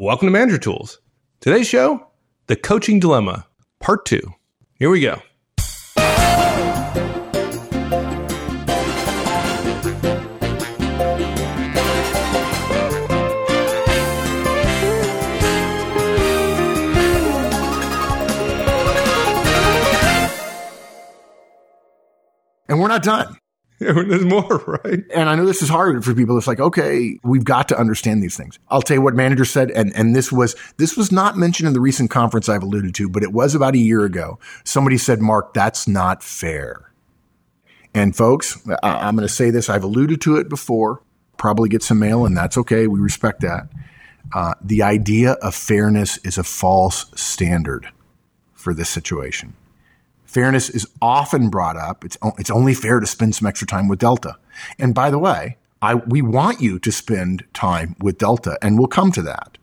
[0.00, 0.98] Welcome to Manager Tools.
[1.38, 2.08] Today's show,
[2.48, 3.46] The Coaching Dilemma,
[3.78, 4.20] Part 2.
[4.74, 5.22] Here we go.
[22.68, 23.38] And we're not done.
[23.80, 25.02] There's more, right?
[25.12, 26.38] And I know this is hard for people.
[26.38, 28.58] It's like, okay, we've got to understand these things.
[28.68, 31.72] I'll tell you what manager said, and, and this was this was not mentioned in
[31.72, 34.38] the recent conference I've alluded to, but it was about a year ago.
[34.62, 36.92] Somebody said, Mark, that's not fair.
[37.92, 39.68] And folks, I, I'm going to say this.
[39.68, 41.02] I've alluded to it before.
[41.36, 42.86] Probably get some mail, and that's okay.
[42.86, 43.68] We respect that.
[44.32, 47.88] Uh, the idea of fairness is a false standard
[48.52, 49.54] for this situation.
[50.34, 52.04] Fairness is often brought up.
[52.04, 54.34] It's, it's only fair to spend some extra time with Delta.
[54.80, 58.88] And by the way, I, we want you to spend time with Delta, and we'll
[58.88, 59.58] come to that.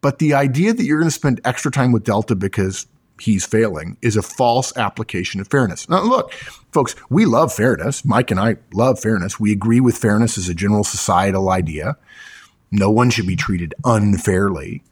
[0.00, 2.86] But the idea that you're going to spend extra time with Delta because
[3.20, 5.90] he's failing is a false application of fairness.
[5.90, 6.32] Now, look,
[6.72, 8.02] folks, we love fairness.
[8.02, 9.38] Mike and I love fairness.
[9.38, 11.98] We agree with fairness as a general societal idea.
[12.70, 14.82] No one should be treated unfairly.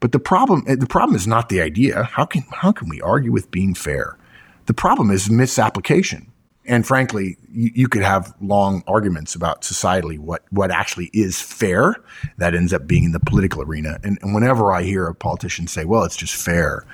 [0.00, 2.02] But the problem, the problem is not the idea.
[2.02, 4.18] How can, how can we argue with being fair?
[4.66, 6.30] The problem is misapplication.
[6.66, 11.96] And frankly, you, you, could have long arguments about societally what, what actually is fair.
[12.38, 13.98] That ends up being in the political arena.
[14.02, 16.86] And, and whenever I hear a politician say, well, it's just fair,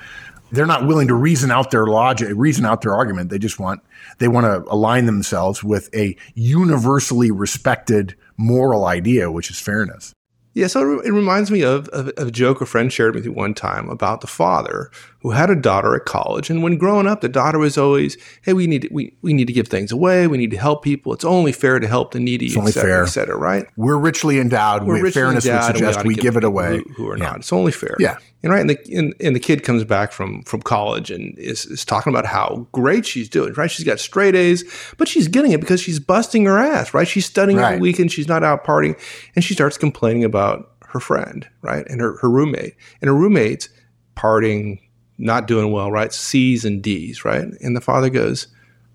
[0.51, 3.29] they're not willing to reason out their logic, reason out their argument.
[3.29, 3.81] They just want,
[4.17, 10.13] they want to align themselves with a universally respected moral idea, which is fairness.
[10.53, 13.31] Yeah, so it reminds me of, of, of, a joke a friend shared with me
[13.31, 17.21] one time about the father who had a daughter at college, and when growing up,
[17.21, 20.27] the daughter was always, "Hey, we need to, we, we need to give things away.
[20.27, 21.13] We need to help people.
[21.13, 23.03] It's only fair to help the needy, it's only cetera, fair.
[23.03, 23.67] et cetera, right?
[23.77, 24.83] We're richly endowed.
[24.83, 26.77] We're richly fairness endowed would suggest we, we give, it away.
[26.77, 27.25] Who, who are yeah.
[27.25, 27.37] not?
[27.37, 27.95] It's only fair.
[27.99, 28.17] Yeah.
[28.43, 31.65] And right, and the and, and, the kid comes back from from college and is,
[31.65, 33.53] is talking about how great she's doing.
[33.53, 34.63] Right, she's got straight A's,
[34.97, 36.93] but she's getting it because she's busting her ass.
[36.93, 37.73] Right, she's studying right.
[37.73, 38.11] every weekend.
[38.11, 38.99] She's not out partying,
[39.35, 41.85] and she starts complaining about her friend, right?
[41.87, 42.75] And her, her roommate.
[43.01, 43.69] And her roommate's
[44.15, 44.79] partying,
[45.21, 46.11] not doing well, right?
[46.11, 47.45] C's and D's, right?
[47.61, 48.47] And the father goes,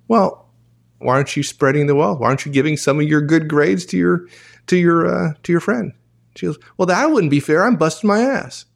[0.08, 0.48] Well,
[0.98, 2.18] why aren't you spreading the wealth?
[2.18, 4.26] Why aren't you giving some of your good grades to your
[4.66, 5.92] to your uh, to your friend?
[6.34, 7.64] She goes, Well, that wouldn't be fair.
[7.64, 8.66] I'm busting my ass.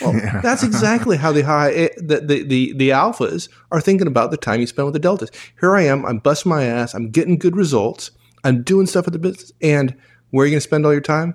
[0.00, 0.40] Well, yeah.
[0.40, 4.36] that's exactly how the high eh, the, the, the the alphas are thinking about the
[4.36, 5.30] time you spend with the deltas.
[5.60, 8.10] Here I am, I'm busting my ass, I'm getting good results,
[8.44, 9.96] I'm doing stuff with the business, and
[10.30, 11.34] where are you going to spend all your time?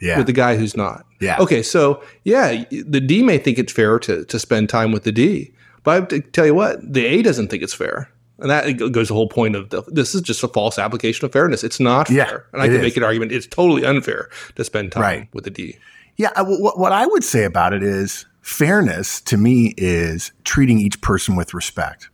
[0.00, 0.18] Yeah.
[0.18, 1.04] with the guy who's not.
[1.20, 1.38] Yeah.
[1.40, 5.12] Okay, so yeah, the D may think it's fair to to spend time with the
[5.12, 8.10] D, but I have to tell you what, the A doesn't think it's fair.
[8.40, 11.32] And that goes the whole point of the, this is just a false application of
[11.32, 11.64] fairness.
[11.64, 12.46] It's not yeah, fair.
[12.52, 12.82] And I can is.
[12.82, 15.28] make an argument it's totally unfair to spend time right.
[15.32, 15.76] with the D.
[16.16, 21.00] Yeah, what, what I would say about it is fairness to me is treating each
[21.00, 22.10] person with respect,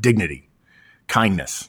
[0.00, 0.48] dignity,
[1.08, 1.68] kindness,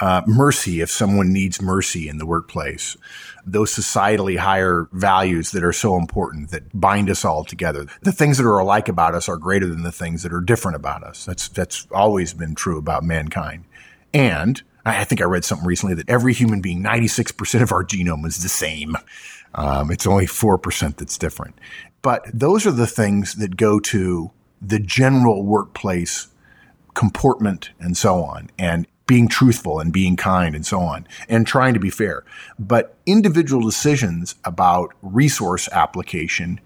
[0.00, 2.96] uh, mercy if someone needs mercy in the workplace.
[3.46, 7.86] Those societally higher values that are so important that bind us all together.
[8.02, 10.76] The things that are alike about us are greater than the things that are different
[10.76, 11.24] about us.
[11.24, 13.64] That's that's always been true about mankind.
[14.12, 18.26] And I think I read something recently that every human being, 96% of our genome
[18.26, 18.96] is the same.
[19.54, 21.58] Um, it's only 4% that's different.
[22.02, 24.30] But those are the things that go to
[24.60, 26.28] the general workplace
[26.94, 28.50] comportment and so on.
[28.58, 32.22] And being truthful and being kind and so on and trying to be fair.
[32.60, 36.60] But individual decisions about resource application,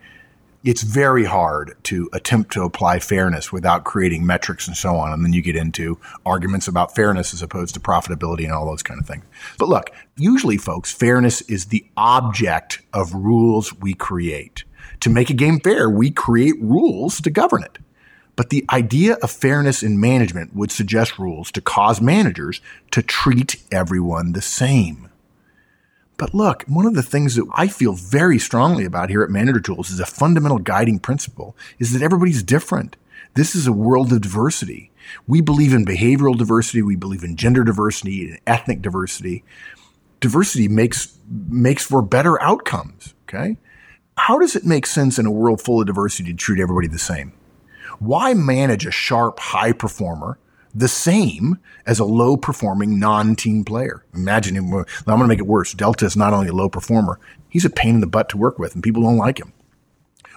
[0.63, 5.11] it's very hard to attempt to apply fairness without creating metrics and so on.
[5.11, 8.83] And then you get into arguments about fairness as opposed to profitability and all those
[8.83, 9.25] kind of things.
[9.59, 14.65] But look, usually folks, fairness is the object of rules we create.
[15.01, 17.79] To make a game fair, we create rules to govern it.
[18.37, 23.63] But the idea of fairness in management would suggest rules to cause managers to treat
[23.71, 25.09] everyone the same.
[26.17, 29.61] But look, one of the things that I feel very strongly about here at Manager
[29.61, 32.97] Tools is a fundamental guiding principle is that everybody's different.
[33.35, 34.93] This is a world of diversity.
[35.27, 36.83] We believe in behavioral diversity.
[36.83, 39.45] We believe in gender diversity and ethnic diversity.
[40.21, 43.15] Diversity makes, makes for better outcomes.
[43.29, 43.59] Okay.
[44.17, 46.99] How does it make sense in a world full of diversity to treat everybody the
[46.99, 47.33] same?
[47.99, 50.39] Why manage a sharp high performer
[50.75, 54.05] the same as a low performing non team player?
[54.15, 54.73] Imagine him.
[54.73, 55.73] I'm going to make it worse.
[55.73, 57.19] Delta is not only a low performer,
[57.49, 59.53] he's a pain in the butt to work with and people don't like him.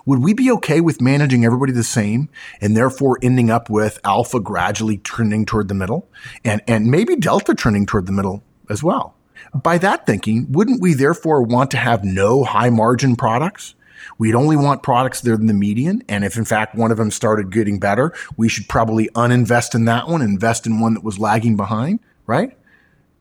[0.06, 2.30] Would we be okay with managing everybody the same
[2.62, 6.07] and therefore ending up with alpha gradually trending toward the middle
[6.45, 9.15] and, and maybe delta trending toward the middle as well?
[9.54, 13.75] By that thinking, wouldn't we therefore want to have no high margin products?
[14.18, 16.04] We'd only want products that are in the median.
[16.08, 19.86] And if in fact one of them started getting better, we should probably uninvest in
[19.86, 22.58] that one, invest in one that was lagging behind, right?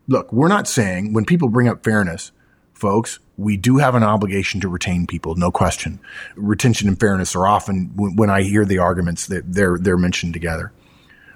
[0.08, 2.32] Look, we're not saying when people bring up fairness,
[2.74, 6.00] folks, we do have an obligation to retain people, no question.
[6.36, 10.72] Retention and fairness are often, when I hear the arguments, that they're, they're mentioned together.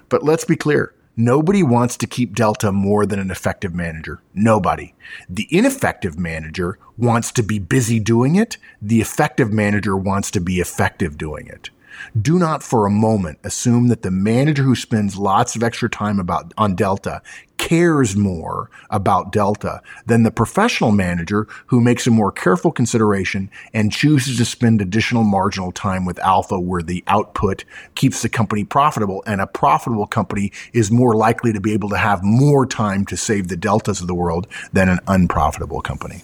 [0.09, 0.93] But let's be clear.
[1.23, 4.23] Nobody wants to keep Delta more than an effective manager.
[4.33, 4.95] Nobody.
[5.29, 8.57] The ineffective manager wants to be busy doing it.
[8.81, 11.69] The effective manager wants to be effective doing it.
[12.19, 16.19] Do not for a moment assume that the manager who spends lots of extra time
[16.19, 17.21] about on Delta
[17.57, 23.91] cares more about Delta than the professional manager who makes a more careful consideration and
[23.91, 27.63] chooses to spend additional marginal time with Alpha where the output
[27.93, 31.97] keeps the company profitable and a profitable company is more likely to be able to
[31.97, 36.23] have more time to save the Deltas of the world than an unprofitable company.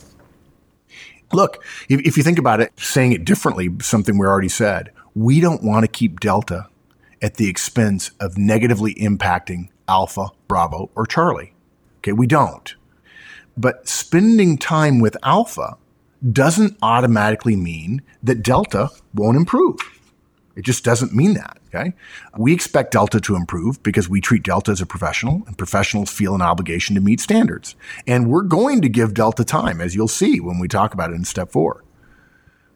[1.34, 5.40] Look, if, if you think about it, saying it differently, something we already said, we
[5.40, 6.68] don't want to keep Delta
[7.24, 11.54] at the expense of negatively impacting Alpha, Bravo, or Charlie.
[12.00, 12.76] Okay, we don't.
[13.58, 15.78] But spending time with Alpha
[16.32, 19.80] doesn't automatically mean that Delta won't improve.
[20.56, 21.58] It just doesn't mean that.
[21.68, 21.94] Okay.
[22.38, 26.36] We expect Delta to improve because we treat Delta as a professional and professionals feel
[26.36, 27.76] an obligation to meet standards.
[28.06, 31.16] And we're going to give Delta time, as you'll see when we talk about it
[31.16, 31.84] in step four.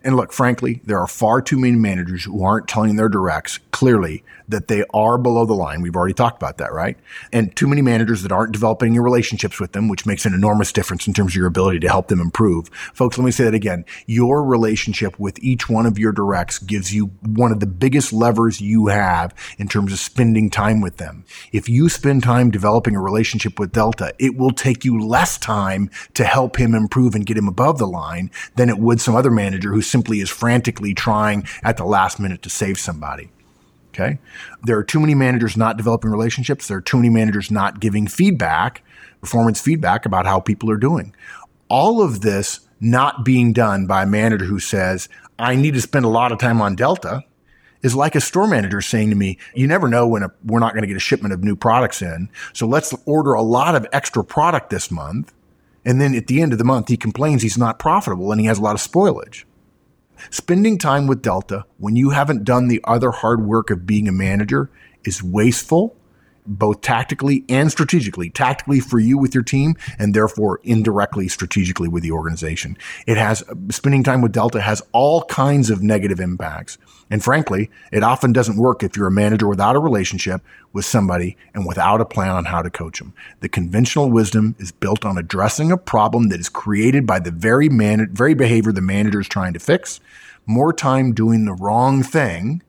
[0.04, 4.24] And look, frankly, there are far too many managers who aren't telling their directs clearly
[4.48, 5.82] that they are below the line.
[5.82, 6.98] We've already talked about that, right?
[7.32, 10.72] And too many managers that aren't developing your relationships with them, which makes an enormous
[10.72, 12.70] difference in terms of your ability to help them improve.
[12.94, 13.86] Folks, let me say that again.
[14.06, 18.62] Your relationship with each one of your directs gives you one of the biggest levers
[18.62, 21.24] you have in terms of spending time with them.
[21.52, 25.90] If you spend time developing a relationship with Delta, it will take you less time
[26.14, 29.32] to help him improve and get him above the line than it would some other
[29.32, 33.30] manager who simply is frantically trying at the last minute to save somebody.
[33.94, 34.20] Okay.
[34.64, 36.68] There are too many managers not developing relationships.
[36.68, 38.84] There are too many managers not giving feedback,
[39.20, 41.14] performance feedback about how people are doing.
[41.68, 46.06] All of this not being done by a manager who says, I need to spend
[46.06, 47.24] a lot of time on Delta
[47.82, 50.74] is like a store manager saying to me, you never know when a, we're not
[50.74, 52.30] going to get a shipment of new products in.
[52.54, 55.34] So let's order a lot of extra product this month.
[55.84, 58.48] And then at the end of the month, he complains he's not profitable and he
[58.48, 59.46] has a lot of spoilage.
[60.30, 64.12] Spending time with Delta when you haven't done the other hard work of being a
[64.12, 64.70] manager
[65.04, 65.96] is wasteful,
[66.46, 68.30] both tactically and strategically.
[68.30, 72.78] Tactically for you with your team, and therefore indirectly strategically with the organization.
[73.08, 76.78] It has spending time with Delta has all kinds of negative impacts.
[77.10, 80.42] And frankly, it often doesn't work if you're a manager without a relationship
[80.72, 83.14] with somebody and without a plan on how to coach them.
[83.42, 87.68] The conventional wisdom is built on addressing a problem that is created by the very
[87.68, 90.00] man, very behavior the manager is trying to fix.
[90.46, 92.62] More time doing the wrong thing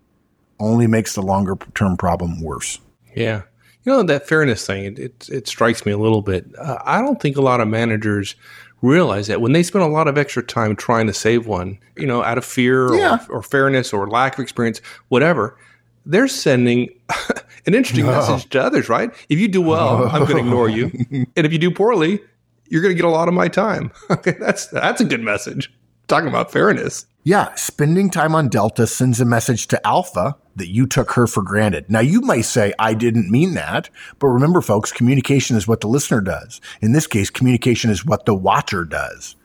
[0.58, 2.80] only makes the longer term problem worse.
[3.14, 3.42] Yeah.
[3.84, 6.46] You know, that fairness thing, it, it, it strikes me a little bit.
[6.56, 8.36] Uh, I don't think a lot of managers
[8.80, 12.06] realize that when they spend a lot of extra time trying to save one, you
[12.06, 13.18] know, out of fear yeah.
[13.28, 15.56] or, or, fairness or lack of experience, whatever,
[16.04, 16.88] they're sending
[17.66, 18.12] an interesting no.
[18.12, 19.12] message to others, right?
[19.28, 20.90] If you do well, I'm going to ignore you,
[21.36, 22.20] and if you do poorly,
[22.68, 23.92] you're going to get a lot of my time.
[24.10, 25.72] okay, that's that's a good message.
[26.08, 27.06] Talking about fairness.
[27.22, 31.42] Yeah, spending time on Delta sends a message to Alpha that you took her for
[31.42, 31.90] granted.
[31.90, 35.88] Now you might say, I didn't mean that, but remember folks, communication is what the
[35.88, 36.60] listener does.
[36.80, 39.36] In this case, communication is what the watcher does.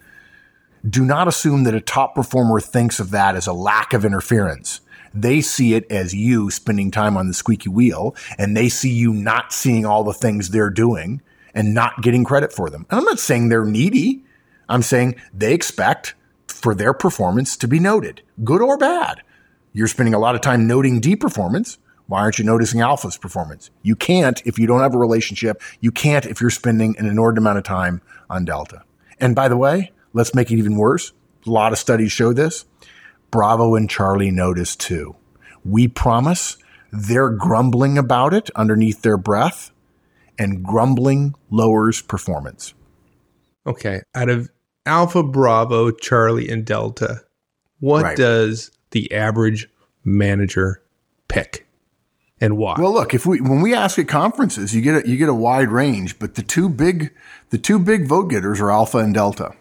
[0.87, 4.81] Do not assume that a top performer thinks of that as a lack of interference.
[5.13, 9.13] They see it as you spending time on the squeaky wheel and they see you
[9.13, 11.21] not seeing all the things they're doing
[11.53, 12.85] and not getting credit for them.
[12.89, 14.23] And I'm not saying they're needy.
[14.69, 16.13] I'm saying they expect
[16.47, 19.21] for their performance to be noted, good or bad.
[19.77, 21.77] You're spending a lot of time noting D performance.
[22.07, 23.69] Why aren't you noticing Alpha's performance?
[23.83, 25.61] You can't if you don't have a relationship.
[25.81, 28.81] You can't if you're spending an inordinate amount of time on Delta.
[29.19, 31.13] And by the way, let's make it even worse.
[31.45, 32.65] A lot of studies show this.
[33.29, 35.15] Bravo and Charlie notice too.
[35.63, 36.57] We promise
[36.91, 39.69] they're grumbling about it underneath their breath,
[40.39, 42.73] and grumbling lowers performance.
[43.67, 44.01] Okay.
[44.15, 44.49] Out of
[44.87, 47.21] Alpha, Bravo, Charlie, and Delta,
[47.79, 48.17] what right.
[48.17, 49.69] does the average
[50.03, 50.81] manager
[51.27, 51.67] pick?
[52.39, 52.75] And why?
[52.79, 55.33] Well, look, if we when we ask at conferences, you get a, you get a
[55.33, 57.11] wide range, but the two big
[57.49, 59.53] the two big vote getters are Alpha and Delta.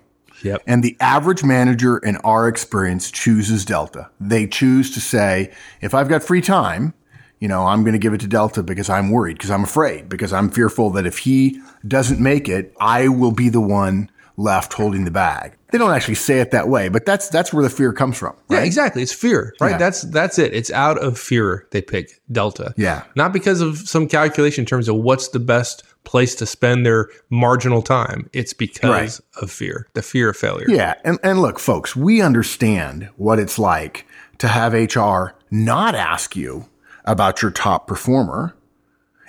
[0.42, 0.62] Yep.
[0.66, 4.10] And the average manager in our experience chooses Delta.
[4.20, 6.92] They choose to say, if I've got free time,
[7.40, 10.10] you know, I'm going to give it to Delta because I'm worried, because I'm afraid,
[10.10, 14.74] because I'm fearful that if he doesn't make it, I will be the one left
[14.74, 15.56] holding the bag.
[15.76, 18.34] They don't actually say it that way, but that's that's where the fear comes from.
[18.48, 19.02] Yeah, exactly.
[19.02, 19.72] It's fear, right?
[19.72, 19.76] Yeah.
[19.78, 20.54] That's that's it.
[20.54, 22.72] It's out of fear they pick Delta.
[22.78, 23.02] Yeah.
[23.14, 27.10] Not because of some calculation in terms of what's the best place to spend their
[27.28, 28.30] marginal time.
[28.32, 29.42] It's because Right.
[29.42, 30.64] of fear, the fear of failure.
[30.68, 34.06] Yeah, and and look, folks, we understand what it's like
[34.38, 36.68] to have HR not ask you
[37.04, 38.54] about your top performer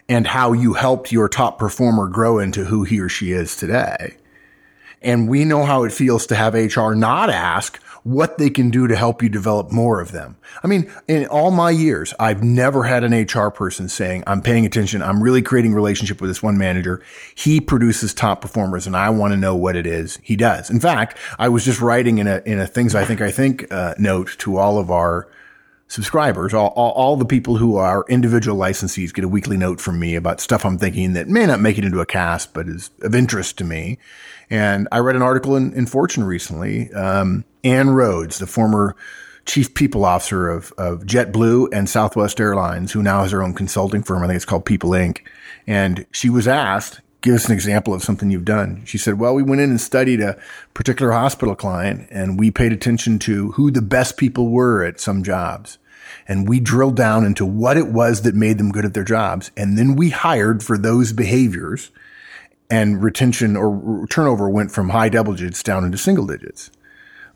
[0.08, 4.16] and how you helped your top performer grow into who he or she is today.
[5.02, 8.88] And we know how it feels to have HR not ask what they can do
[8.88, 10.38] to help you develop more of them.
[10.64, 14.66] I mean, in all my years, I've never had an HR person saying, I'm paying
[14.66, 15.02] attention.
[15.02, 17.04] I'm really creating relationship with this one manager.
[17.36, 20.70] He produces top performers and I want to know what it is he does.
[20.70, 23.70] In fact, I was just writing in a, in a things I think I think,
[23.74, 25.28] uh, note to all of our
[25.88, 30.00] subscribers, all, all, all the people who are individual licensees get a weekly note from
[30.00, 32.92] me about stuff I'm thinking that may not make it into a cast, but is
[33.02, 33.98] of interest to me.
[34.50, 36.92] And I read an article in, in Fortune recently.
[36.94, 38.96] Um, Ann Rhoades, the former
[39.46, 44.04] chief people officer of, of JetBlue and Southwest Airlines, who now has her own consulting
[44.04, 44.24] firm.
[44.24, 45.30] I think it's called People Ink.
[45.66, 48.84] And she was asked, give us an example of something you've done.
[48.86, 50.38] She said, well, we went in and studied a
[50.74, 55.24] particular hospital client and we paid attention to who the best people were at some
[55.24, 55.78] jobs.
[56.28, 59.52] And we drilled down into what it was that made them good at their jobs.
[59.58, 61.92] And then we hired for those behaviors
[62.70, 66.70] and retention or turnover went from high double digits down into single digits.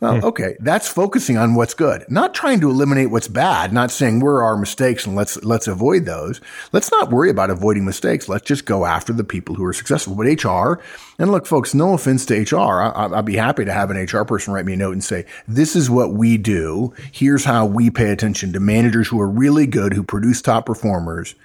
[0.02, 0.26] Well, hmm.
[0.26, 4.38] okay, that's focusing on what's good, not trying to eliminate what's bad, not saying where
[4.38, 6.42] are our mistakes and let's let's avoid those.
[6.72, 8.28] Let's not worry about avoiding mistakes.
[8.28, 10.16] Let's just go after the people who are successful.
[10.16, 10.82] But HR,
[11.20, 14.26] and look, folks, no offense to HR, I, I'd be happy to have an HR
[14.26, 16.94] person write me a note and say, "This is what we do.
[17.12, 21.36] Here's how we pay attention to managers who are really good, who produce top performers."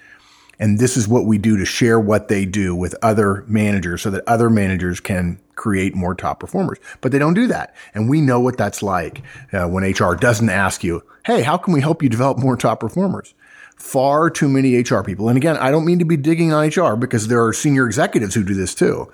[0.58, 4.10] And this is what we do to share what they do with other managers so
[4.10, 6.78] that other managers can create more top performers.
[7.00, 7.74] But they don't do that.
[7.94, 9.22] And we know what that's like
[9.52, 12.80] uh, when HR doesn't ask you, Hey, how can we help you develop more top
[12.80, 13.34] performers?
[13.76, 15.28] Far too many HR people.
[15.28, 18.34] And again, I don't mean to be digging on HR because there are senior executives
[18.34, 19.10] who do this too.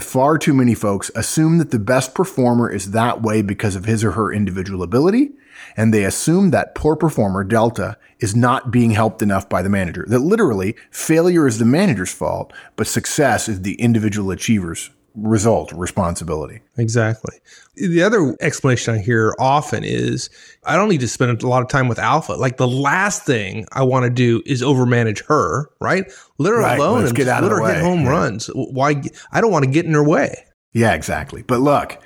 [0.00, 4.02] Far too many folks assume that the best performer is that way because of his
[4.02, 5.30] or her individual ability.
[5.76, 10.04] And they assume that poor performer, Delta, is not being helped enough by the manager.
[10.08, 16.60] That literally failure is the manager's fault, but success is the individual achiever's result, responsibility.
[16.76, 17.38] Exactly.
[17.76, 20.28] The other explanation I hear often is
[20.64, 22.32] I don't need to spend a lot of time with Alpha.
[22.32, 26.10] Like the last thing I want to do is overmanage her, right?
[26.38, 28.10] Let her Right, alone let's and get out let her hit home Yeah.
[28.10, 28.46] runs.
[28.54, 29.02] Why?
[29.32, 30.44] I don't want to get in her way.
[30.72, 31.42] Yeah, exactly.
[31.42, 31.98] But look,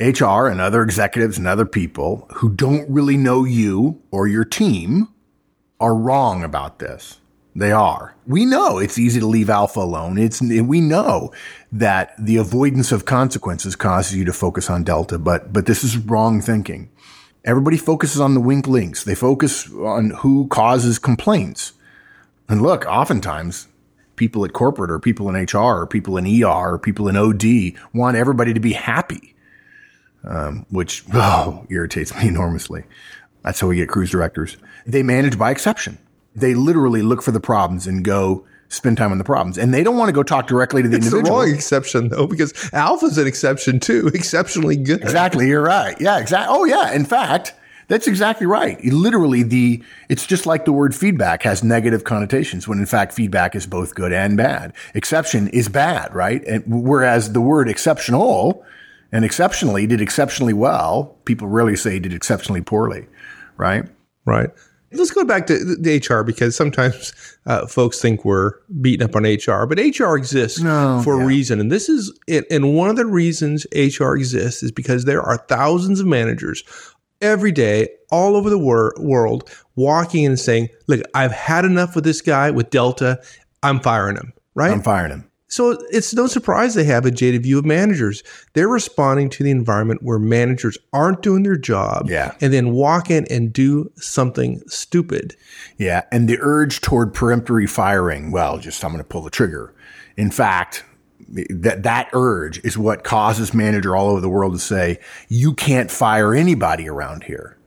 [0.00, 5.08] HR and other executives and other people who don't really know you or your team
[5.80, 7.18] are wrong about this.
[7.58, 8.14] They are.
[8.24, 10.16] We know it's easy to leave alpha alone.
[10.16, 11.32] It's, we know
[11.72, 15.98] that the avoidance of consequences causes you to focus on delta, but, but this is
[15.98, 16.88] wrong thinking.
[17.44, 19.02] Everybody focuses on the wink links.
[19.02, 21.72] They focus on who causes complaints.
[22.48, 23.66] And look, oftentimes
[24.14, 27.72] people at corporate or people in HR or people in ER or people in OD
[27.92, 29.34] want everybody to be happy,
[30.22, 32.84] um, which oh, irritates me enormously.
[33.42, 34.56] That's how we get cruise directors.
[34.86, 35.98] They manage by exception.
[36.34, 39.56] They literally look for the problems and go spend time on the problems.
[39.58, 41.40] And they don't want to go talk directly to the It's the individual.
[41.40, 45.00] wrong exception though, because Alpha's an exception too, exceptionally good.
[45.00, 45.48] Exactly.
[45.48, 45.98] You're right.
[46.00, 46.54] Yeah, exactly.
[46.56, 46.92] Oh, yeah.
[46.92, 47.54] In fact,
[47.88, 48.82] that's exactly right.
[48.84, 53.54] Literally, the it's just like the word feedback has negative connotations when in fact feedback
[53.56, 54.74] is both good and bad.
[54.94, 56.44] Exception is bad, right?
[56.44, 58.62] And whereas the word exceptional
[59.10, 63.06] and exceptionally did exceptionally well, people rarely say did exceptionally poorly,
[63.56, 63.86] right?
[64.26, 64.50] Right.
[64.92, 67.12] Let's go back to the HR because sometimes
[67.46, 71.24] uh, folks think we're beating up on HR, but HR exists No, for yeah.
[71.24, 71.60] a reason.
[71.60, 72.46] And this is it.
[72.50, 76.64] And one of the reasons HR exists is because there are thousands of managers
[77.20, 81.94] every day all over the wor- world walking in and saying, Look, I've had enough
[81.94, 83.20] with this guy with Delta.
[83.62, 84.32] I'm firing him.
[84.54, 84.70] Right.
[84.72, 85.27] I'm firing him.
[85.48, 88.22] So it's no surprise they have a jaded view of managers.
[88.52, 92.34] They're responding to the environment where managers aren't doing their job Yeah.
[92.40, 95.36] and then walk in and do something stupid.
[95.78, 96.02] Yeah.
[96.12, 99.74] And the urge toward peremptory firing, well, just I'm going to pull the trigger.
[100.16, 100.84] In fact,
[101.30, 105.90] that, that urge is what causes manager all over the world to say, you can't
[105.90, 107.57] fire anybody around here.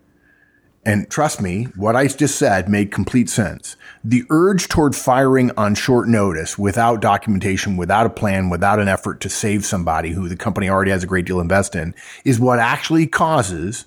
[0.84, 3.76] And trust me, what I just said made complete sense.
[4.04, 9.20] The urge toward firing on short notice without documentation, without a plan, without an effort
[9.22, 11.94] to save somebody who the company already has a great deal invest in
[12.26, 13.86] is what actually causes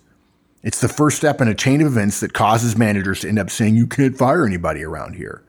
[0.64, 3.50] it's the first step in a chain of events that causes managers to end up
[3.50, 5.44] saying you can't fire anybody around here.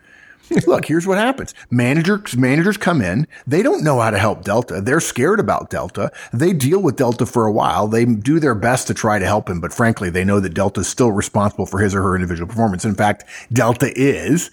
[0.67, 1.53] Look, here's what happens.
[1.71, 3.27] Managers, managers come in.
[3.47, 4.81] They don't know how to help Delta.
[4.81, 6.11] They're scared about Delta.
[6.33, 7.87] They deal with Delta for a while.
[7.87, 10.81] They do their best to try to help him, but frankly, they know that Delta
[10.81, 12.85] is still responsible for his or her individual performance.
[12.85, 14.51] In fact, Delta is.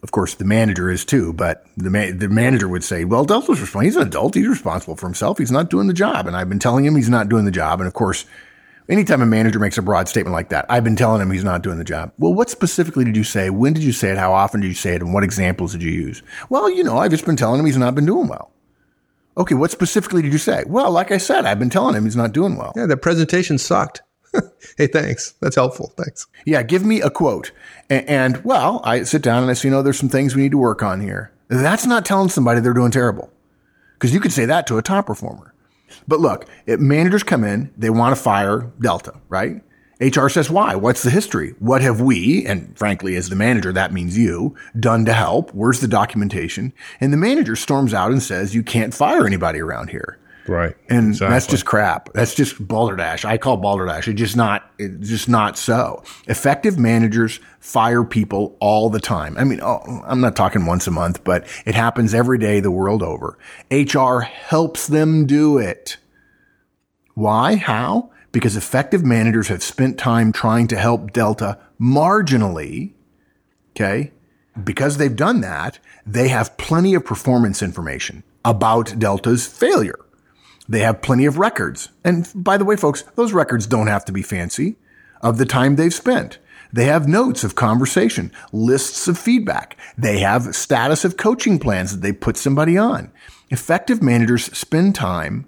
[0.00, 3.60] Of course, the manager is too, but the ma- the manager would say, "Well, Delta's
[3.60, 3.80] responsible.
[3.80, 4.36] He's an adult.
[4.36, 5.38] He's responsible for himself.
[5.38, 7.80] He's not doing the job." And I've been telling him he's not doing the job.
[7.80, 8.24] And of course,
[8.88, 11.62] Anytime a manager makes a broad statement like that, I've been telling him he's not
[11.62, 12.10] doing the job.
[12.18, 13.50] Well, what specifically did you say?
[13.50, 14.16] When did you say it?
[14.16, 15.02] How often did you say it?
[15.02, 16.22] And what examples did you use?
[16.48, 18.50] Well, you know, I've just been telling him he's not been doing well.
[19.36, 20.64] Okay, what specifically did you say?
[20.66, 22.72] Well, like I said, I've been telling him he's not doing well.
[22.74, 24.00] Yeah, the presentation sucked.
[24.78, 25.32] hey, thanks.
[25.40, 25.92] That's helpful.
[25.96, 26.26] Thanks.
[26.46, 27.52] Yeah, give me a quote.
[27.90, 30.42] And, and, well, I sit down and I say, you know, there's some things we
[30.42, 31.30] need to work on here.
[31.48, 33.30] That's not telling somebody they're doing terrible.
[33.94, 35.47] Because you could say that to a top performer.
[36.06, 39.62] But look, it, managers come in, they want to fire Delta, right?
[40.00, 40.76] HR says, why?
[40.76, 41.54] What's the history?
[41.58, 45.50] What have we, and frankly, as the manager, that means you, done to help?
[45.50, 46.72] Where's the documentation?
[47.00, 50.18] And the manager storms out and says, you can't fire anybody around here.
[50.48, 50.74] Right.
[50.88, 51.34] And exactly.
[51.34, 52.12] that's just crap.
[52.14, 53.24] That's just balderdash.
[53.24, 54.08] I call balderdash.
[54.08, 56.02] It's just not, it's just not so.
[56.26, 59.36] Effective managers fire people all the time.
[59.36, 62.70] I mean, oh, I'm not talking once a month, but it happens every day the
[62.70, 63.38] world over.
[63.70, 65.98] HR helps them do it.
[67.14, 67.56] Why?
[67.56, 68.10] How?
[68.32, 72.94] Because effective managers have spent time trying to help Delta marginally.
[73.70, 74.12] Okay.
[74.62, 79.98] Because they've done that, they have plenty of performance information about Delta's failure.
[80.68, 81.88] They have plenty of records.
[82.04, 84.76] And by the way, folks, those records don't have to be fancy
[85.22, 86.38] of the time they've spent.
[86.72, 89.78] They have notes of conversation, lists of feedback.
[89.96, 93.10] They have status of coaching plans that they put somebody on.
[93.48, 95.46] Effective managers spend time,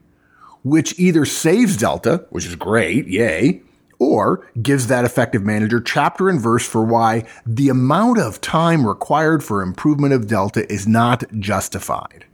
[0.63, 3.61] which either saves Delta, which is great, yay,
[3.99, 9.45] or gives that effective manager chapter and verse for why the amount of time required
[9.45, 12.25] for improvement of Delta is not justified.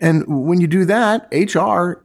[0.00, 2.02] And when you do that, HR,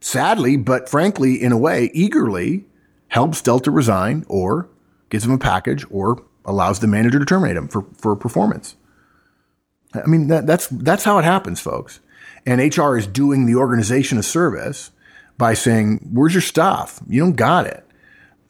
[0.00, 2.64] sadly, but frankly, in a way, eagerly
[3.08, 4.68] helps Delta resign or
[5.10, 8.76] gives him a package or allows the manager to terminate him for, for performance.
[9.94, 12.00] I mean, that, that's, that's how it happens, folks.
[12.44, 14.90] And HR is doing the organization a service
[15.38, 17.00] by saying, where's your stuff?
[17.08, 17.84] You don't got it.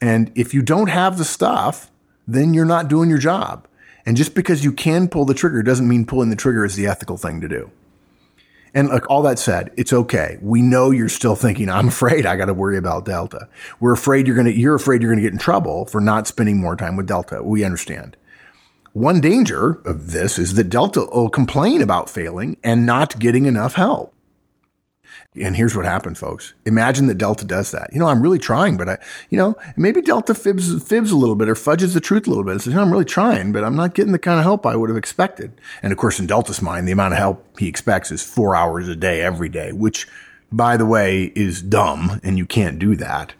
[0.01, 1.91] And if you don't have the stuff,
[2.27, 3.67] then you're not doing your job.
[4.05, 6.87] And just because you can pull the trigger doesn't mean pulling the trigger is the
[6.87, 7.71] ethical thing to do.
[8.77, 10.37] And like all that said, it's okay.
[10.39, 13.49] We know you're still thinking, I'm afraid I got to worry about Delta.
[13.79, 16.27] We're afraid you're going to, you're afraid you're going to get in trouble for not
[16.27, 17.41] spending more time with Delta.
[17.41, 18.15] We understand.
[18.93, 23.73] One danger of this is that Delta will complain about failing and not getting enough
[23.73, 24.13] help.
[25.43, 26.53] And here's what happened, folks.
[26.65, 27.89] Imagine that Delta does that.
[27.93, 28.97] You know, I'm really trying, but I,
[29.29, 32.43] you know, maybe Delta fibs, fibs a little bit or fudges the truth a little
[32.43, 32.55] bit.
[32.55, 34.65] It says, you know, I'm really trying, but I'm not getting the kind of help
[34.65, 35.59] I would have expected.
[35.81, 38.87] And of course, in Delta's mind, the amount of help he expects is four hours
[38.87, 40.07] a day, every day, which
[40.51, 43.33] by the way is dumb and you can't do that.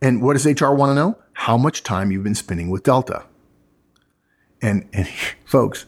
[0.00, 1.18] And what does HR want to know?
[1.32, 3.24] How much time you've been spending with Delta.
[4.62, 5.08] And, and
[5.44, 5.86] folks,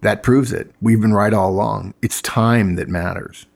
[0.00, 0.72] that proves it.
[0.80, 1.94] We've been right all along.
[2.02, 3.46] It's time that matters.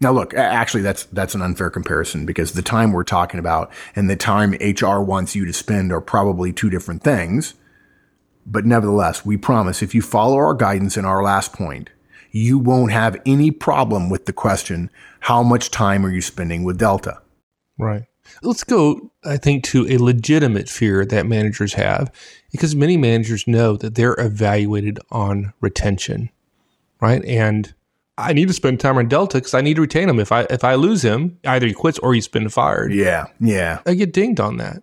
[0.00, 4.10] Now, look, actually, that's that's an unfair comparison because the time we're talking about and
[4.10, 7.54] the time HR wants you to spend are probably two different things.
[8.46, 11.90] But nevertheless, we promise if you follow our guidance in our last point,
[12.30, 16.78] you won't have any problem with the question, how much time are you spending with
[16.78, 17.22] Delta?
[17.78, 18.04] Right.
[18.42, 22.10] Let's go, I think, to a legitimate fear that managers have
[22.50, 26.30] because many managers know that they're evaluated on retention,
[27.00, 27.24] right?
[27.24, 27.72] And
[28.16, 30.20] I need to spend time on Delta because I need to retain him.
[30.20, 32.92] If I if I lose him, either he quits or he's been fired.
[32.92, 33.80] Yeah, yeah.
[33.86, 34.82] I get dinged on that.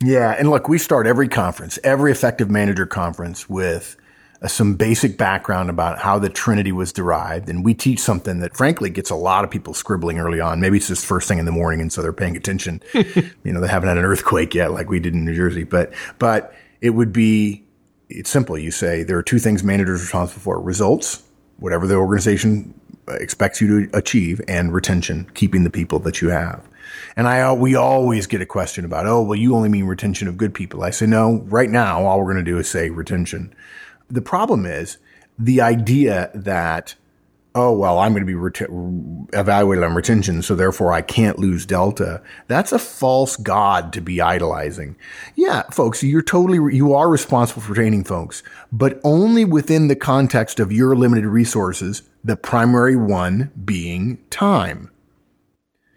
[0.00, 3.96] Yeah, and look, we start every conference, every effective manager conference with
[4.40, 8.56] uh, some basic background about how the Trinity was derived, and we teach something that
[8.56, 10.60] frankly gets a lot of people scribbling early on.
[10.60, 12.80] Maybe it's just first thing in the morning, and so they're paying attention.
[12.94, 15.92] you know, they haven't had an earthquake yet, like we did in New Jersey, but
[16.20, 17.64] but it would be
[18.08, 18.56] it's simple.
[18.56, 21.24] You say there are two things managers are responsible for: results
[21.58, 26.28] whatever the organization uh, expects you to achieve and retention, keeping the people that you
[26.28, 26.66] have.
[27.16, 30.28] And I, uh, we always get a question about, oh, well, you only mean retention
[30.28, 30.82] of good people.
[30.82, 33.52] I say, no, right now, all we're going to do is say retention.
[34.08, 34.98] The problem is
[35.38, 36.94] the idea that
[37.58, 38.60] oh, well, I'm going to be ret-
[39.32, 42.22] evaluated on retention, so therefore I can't lose delta.
[42.46, 44.96] That's a false god to be idolizing.
[45.34, 50.60] Yeah, folks, you're totally, you are responsible for training folks, but only within the context
[50.60, 54.90] of your limited resources, the primary one being time.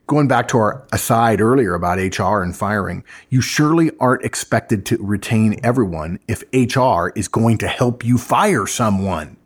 [0.08, 4.98] going back to our aside earlier about HR and firing, you surely aren't expected to
[4.98, 9.38] retain everyone if HR is going to help you fire someone.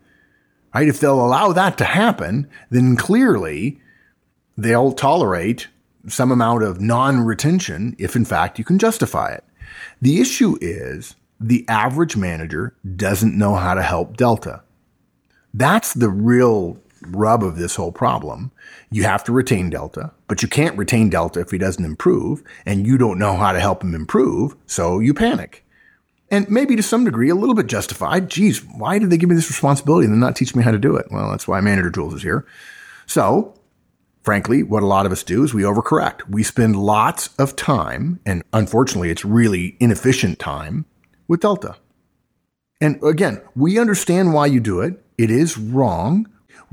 [0.75, 0.89] Right?
[0.89, 3.79] If they'll allow that to happen, then clearly
[4.57, 5.69] they'll tolerate
[6.07, 9.45] some amount of non-retention if in fact you can justify it.
[10.01, 14.63] The issue is the average manager doesn't know how to help Delta.
[15.53, 18.51] That's the real rub of this whole problem.
[18.91, 22.85] You have to retain Delta, but you can't retain Delta if he doesn't improve, and
[22.85, 25.64] you don't know how to help him improve, so you panic.
[26.31, 28.29] And maybe to some degree, a little bit justified.
[28.29, 30.79] Geez, why did they give me this responsibility and then not teach me how to
[30.79, 31.07] do it?
[31.11, 32.45] Well, that's why Manager Tools is here.
[33.05, 33.53] So
[34.25, 36.27] frankly, what a lot of us do is we overcorrect.
[36.27, 40.85] We spend lots of time, and unfortunately, it's really inefficient time
[41.27, 41.77] with Delta.
[42.81, 45.01] And again, we understand why you do it.
[45.17, 46.27] It is wrong.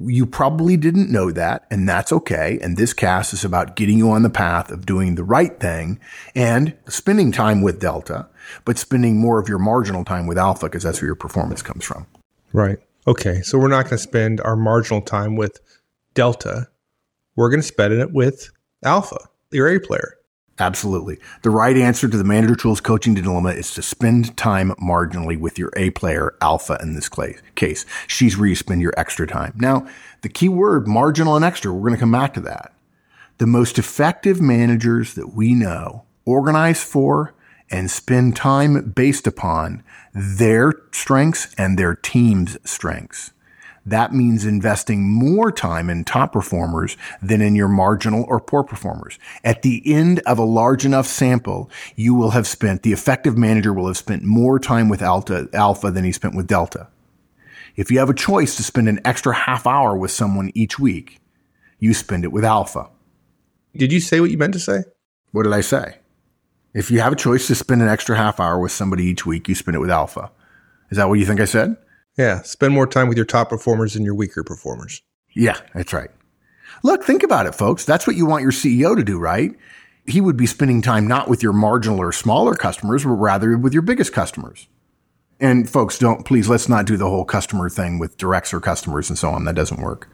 [0.05, 2.59] You probably didn't know that, and that's okay.
[2.63, 6.01] And this cast is about getting you on the path of doing the right thing
[6.35, 8.29] and spending time with Delta,
[8.65, 11.85] but spending more of your marginal time with Alpha because that's where your performance comes
[11.85, 12.07] from.
[12.53, 12.79] Right.
[13.07, 13.43] Okay.
[13.43, 15.61] So we're not going to spend our marginal time with
[16.15, 16.69] Delta
[17.37, 18.51] we're going to spend it with
[18.85, 19.19] Alpha,
[19.51, 20.17] your A player.
[20.59, 21.19] Absolutely.
[21.43, 25.59] The right answer to the manager tools coaching dilemma is to spend time marginally with
[25.59, 27.09] your A player, Alpha in this
[27.55, 27.87] case.
[28.07, 29.55] She's where you spend your extra time.
[29.57, 29.87] Now,
[30.21, 32.75] the key word, marginal and extra, we're going to come back to that.
[33.39, 37.35] The most effective managers that we know organize for
[37.71, 39.83] and spend time based upon
[40.15, 43.32] their strengths and their team's strengths
[43.85, 49.19] that means investing more time in top performers than in your marginal or poor performers.
[49.43, 53.73] At the end of a large enough sample, you will have spent, the effective manager
[53.73, 56.89] will have spent more time with alpha, alpha than he spent with delta.
[57.75, 61.21] If you have a choice to spend an extra half hour with someone each week,
[61.79, 62.89] you spend it with alpha.
[63.75, 64.85] Did you say what you meant to say?
[65.33, 65.97] What did I say?
[66.75, 69.49] If you have a choice to spend an extra half hour with somebody each week,
[69.49, 70.31] you spend it with alpha.
[70.91, 71.77] Is that what you think I said?
[72.17, 75.03] Yeah, spend more time with your top performers than your weaker performers.
[75.35, 76.11] Yeah, that's right.
[76.83, 77.85] Look, think about it, folks.
[77.85, 79.53] That's what you want your CEO to do, right?
[80.07, 83.73] He would be spending time not with your marginal or smaller customers, but rather with
[83.73, 84.67] your biggest customers.
[85.41, 89.09] And folks, don't please let's not do the whole customer thing with directs or customers
[89.09, 89.45] and so on.
[89.45, 90.09] That doesn't work.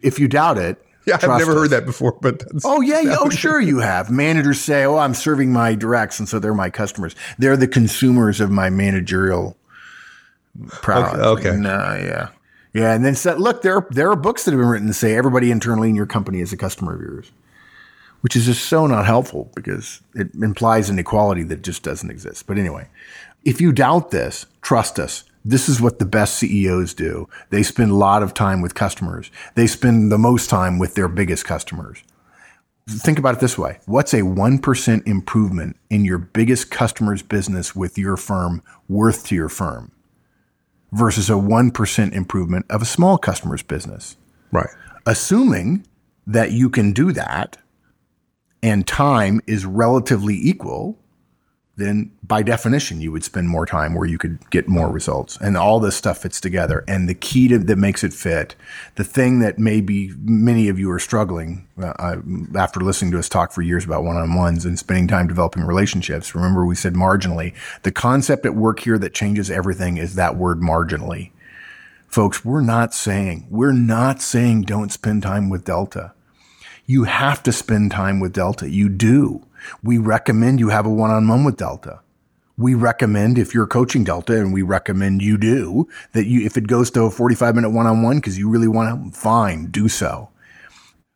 [0.00, 1.58] If you doubt it, yeah, I've never us.
[1.58, 4.10] heard that before, but oh yeah, yeah, oh sure you have.
[4.10, 7.14] Managers say, "Oh, I'm serving my directs, and so they're my customers.
[7.38, 9.56] They're the consumers of my managerial
[10.68, 11.18] proud.
[11.18, 11.50] Okay.
[11.50, 11.58] okay.
[11.58, 12.28] No, uh, yeah.
[12.72, 12.92] Yeah.
[12.92, 15.14] And then said, look, there, are, there are books that have been written to say
[15.14, 17.30] everybody internally in your company is a customer of yours,
[18.22, 22.46] which is just so not helpful because it implies an equality that just doesn't exist.
[22.46, 22.88] But anyway,
[23.44, 25.24] if you doubt this, trust us.
[25.44, 27.28] This is what the best CEOs do.
[27.50, 29.30] They spend a lot of time with customers.
[29.54, 32.02] They spend the most time with their biggest customers.
[32.88, 33.78] Think about it this way.
[33.86, 39.48] What's a 1% improvement in your biggest customer's business with your firm worth to your
[39.48, 39.90] firm?
[40.94, 44.16] Versus a 1% improvement of a small customer's business.
[44.52, 44.68] Right.
[45.06, 45.86] Assuming
[46.26, 47.58] that you can do that
[48.62, 50.98] and time is relatively equal,
[51.76, 55.36] then by definition, you would spend more time where you could get more results.
[55.40, 56.84] And all this stuff fits together.
[56.86, 58.54] And the key to, that makes it fit,
[58.94, 62.16] the thing that maybe many of you are struggling uh,
[62.54, 65.64] after listening to us talk for years about one on ones and spending time developing
[65.64, 66.34] relationships.
[66.34, 67.54] Remember, we said marginally.
[67.82, 71.32] The concept at work here that changes everything is that word marginally.
[72.06, 76.12] Folks, we're not saying, we're not saying don't spend time with Delta.
[76.86, 78.68] You have to spend time with Delta.
[78.68, 79.46] You do.
[79.82, 82.00] We recommend you have a one-on-one with Delta.
[82.56, 86.66] We recommend if you're coaching Delta and we recommend you do that you, if it
[86.66, 90.28] goes to a 45 minute one-on-one because you really want to, fine, do so.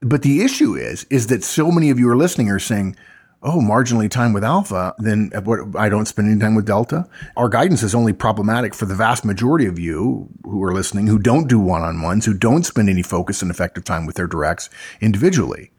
[0.00, 2.96] But the issue is, is that so many of you are listening are saying,
[3.42, 7.08] oh, marginally time with alpha, then what, I don't spend any time with delta.
[7.36, 11.18] Our guidance is only problematic for the vast majority of you who are listening, who
[11.18, 14.68] don't do one-on-ones, who don't spend any focus and effective time with their directs
[15.00, 15.70] individually.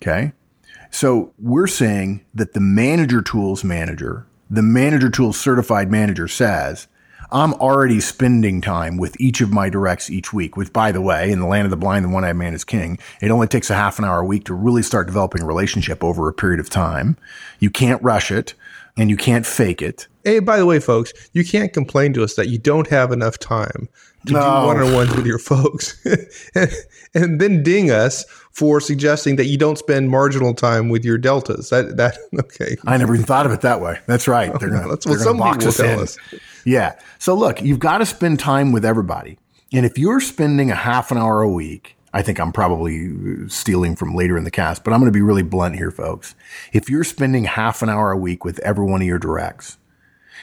[0.00, 0.32] Okay.
[0.90, 6.86] So we're saying that the manager tools manager, the manager tools certified manager says,
[7.30, 11.30] I'm already spending time with each of my directs each week, which by the way,
[11.30, 12.98] in the land of the blind, the one-eyed man is king.
[13.20, 16.02] It only takes a half an hour a week to really start developing a relationship
[16.02, 17.16] over a period of time.
[17.58, 18.54] You can't rush it
[18.96, 20.06] and you can't fake it.
[20.24, 23.38] Hey, by the way, folks, you can't complain to us that you don't have enough
[23.38, 23.88] time
[24.26, 24.40] to no.
[24.40, 26.04] do one on ones with your folks
[26.54, 26.72] and,
[27.14, 31.70] and, then ding us for suggesting that you don't spend marginal time with your deltas.
[31.70, 32.76] That, that, okay.
[32.86, 33.98] I never even thought of it that way.
[34.06, 34.50] That's right.
[34.52, 36.00] Oh, they're going to, box us in.
[36.00, 36.18] Us.
[36.68, 36.98] Yeah.
[37.18, 39.38] So look, you've got to spend time with everybody.
[39.72, 43.48] And if you're spending a half an hour a week I think I'm probably uh,
[43.48, 46.34] stealing from later in the cast, but I'm going to be really blunt here, folks.
[46.72, 49.76] If you're spending half an hour a week with every one of your directs,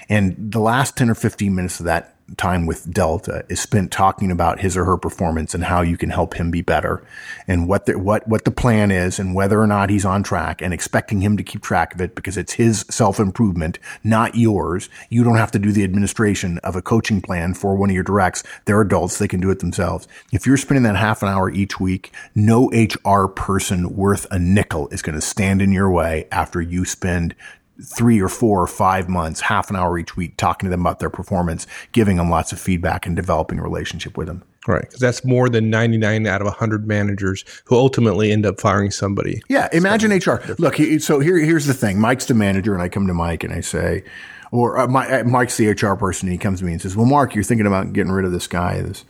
[0.07, 4.31] and the last 10 or 15 minutes of that time with Delta is spent talking
[4.31, 7.03] about his or her performance and how you can help him be better
[7.47, 10.61] and what the, what, what the plan is and whether or not he's on track
[10.61, 14.89] and expecting him to keep track of it because it's his self improvement, not yours.
[15.09, 18.03] You don't have to do the administration of a coaching plan for one of your
[18.03, 18.43] directs.
[18.65, 19.17] They're adults.
[19.17, 20.07] They can do it themselves.
[20.31, 24.87] If you're spending that half an hour each week, no HR person worth a nickel
[24.89, 27.35] is going to stand in your way after you spend
[27.83, 30.99] three or four or five months, half an hour each week, talking to them about
[30.99, 34.43] their performance, giving them lots of feedback and developing a relationship with them.
[34.67, 34.81] Right.
[34.81, 39.41] Because that's more than 99 out of 100 managers who ultimately end up firing somebody.
[39.47, 39.69] Yeah.
[39.73, 40.55] Imagine so, HR.
[40.57, 43.53] Look, so here, here's the thing Mike's the manager, and I come to Mike and
[43.53, 44.03] I say,
[44.51, 46.95] or uh, my, uh, Mike's the HR person, and he comes to me and says,
[46.95, 49.05] Well, Mark, you're thinking about getting rid of this guy, this,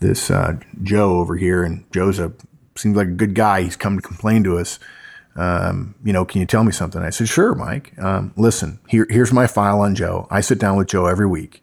[0.00, 2.32] this uh, Joe over here, and Joe's a
[2.76, 3.62] seems like a good guy.
[3.62, 4.78] He's come to complain to us
[5.38, 7.00] um, you know, can you tell me something?
[7.00, 7.96] I said, sure, Mike.
[7.98, 10.26] Um, listen, here, here's my file on Joe.
[10.30, 11.62] I sit down with Joe every week.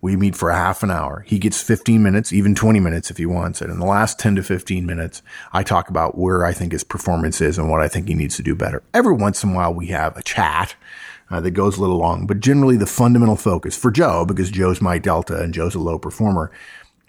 [0.00, 1.20] We meet for a half an hour.
[1.26, 3.68] He gets 15 minutes, even 20 minutes if he wants it.
[3.68, 5.20] In the last 10 to 15 minutes,
[5.52, 8.36] I talk about where I think his performance is and what I think he needs
[8.36, 8.82] to do better.
[8.94, 10.74] Every once in a while, we have a chat
[11.30, 14.80] uh, that goes a little long, but generally the fundamental focus for Joe, because Joe's
[14.80, 16.50] my delta and Joe's a low performer,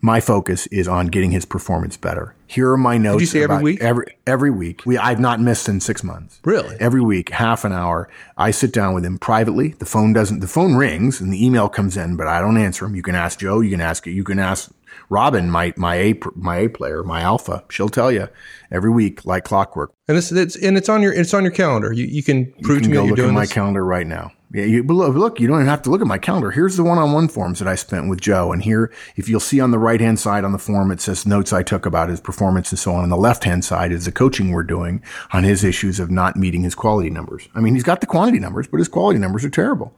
[0.01, 2.35] my focus is on getting his performance better.
[2.47, 3.19] Here are my notes.
[3.19, 3.81] Did you say every week?
[3.81, 4.85] Every every week.
[4.85, 6.39] We I've not missed in six months.
[6.43, 6.75] Really?
[6.79, 8.09] Every week, half an hour.
[8.35, 9.69] I sit down with him privately.
[9.69, 10.39] The phone doesn't.
[10.39, 12.95] The phone rings and the email comes in, but I don't answer him.
[12.95, 13.61] You can ask Joe.
[13.61, 14.05] You can ask.
[14.05, 14.71] You can ask
[15.11, 17.65] Robin, my my A my A player, my alpha.
[17.69, 18.29] She'll tell you
[18.71, 19.93] every week like clockwork.
[20.07, 21.91] And it's, it's and it's on your it's on your calendar.
[21.91, 23.51] You you can prove you can to me go you're look doing at my this.
[23.51, 24.31] calendar right now.
[24.53, 26.51] Yeah, you, look, you don't even have to look at my calendar.
[26.51, 28.51] Here's the one-on-one forms that I spent with Joe.
[28.51, 31.53] And here, if you'll see on the right-hand side on the form, it says notes
[31.53, 33.03] I took about his performance and so on.
[33.03, 36.63] On the left-hand side is the coaching we're doing on his issues of not meeting
[36.63, 37.47] his quality numbers.
[37.55, 39.97] I mean, he's got the quantity numbers, but his quality numbers are terrible.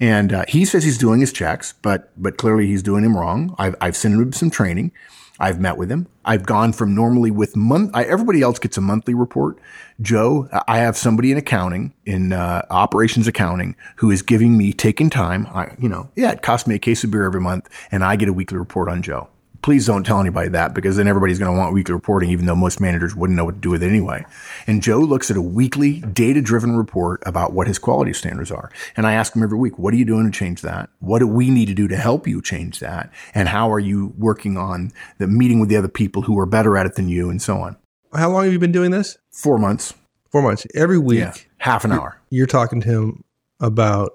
[0.00, 3.54] And uh, he says he's doing his checks, but but clearly he's doing them wrong.
[3.58, 4.92] I've I've sent him some training.
[5.40, 6.06] I've met with him.
[6.24, 7.90] I've gone from normally with month.
[7.94, 9.58] I, everybody else gets a monthly report.
[10.00, 15.10] Joe, I have somebody in accounting, in uh, operations accounting, who is giving me taking
[15.10, 15.48] time.
[15.48, 18.14] I, you know, yeah, it costs me a case of beer every month, and I
[18.14, 19.28] get a weekly report on Joe
[19.62, 22.54] please don't tell anybody that because then everybody's going to want weekly reporting, even though
[22.56, 24.24] most managers wouldn't know what to do with it anyway.
[24.66, 28.70] And Joe looks at a weekly data driven report about what his quality standards are.
[28.96, 30.90] And I ask him every week, what are you doing to change that?
[30.98, 33.10] What do we need to do to help you change that?
[33.34, 36.76] And how are you working on the meeting with the other people who are better
[36.76, 37.76] at it than you and so on?
[38.12, 39.16] How long have you been doing this?
[39.30, 39.94] Four months.
[40.30, 40.66] Four months.
[40.74, 41.34] Every week, Yeah.
[41.58, 42.18] Half an hour.
[42.30, 43.24] you're talking to him
[43.60, 44.12] about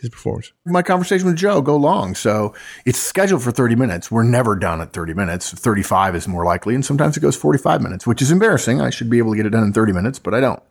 [0.00, 0.52] his performance.
[0.64, 2.14] my conversation with Joe go long.
[2.14, 2.54] So
[2.86, 4.10] it's scheduled for 30 minutes.
[4.10, 5.52] We're never done at 30 minutes.
[5.52, 6.74] 35 is more likely.
[6.74, 8.80] And sometimes it goes 45 minutes, which is embarrassing.
[8.80, 10.62] I should be able to get it done in 30 minutes, but I don't.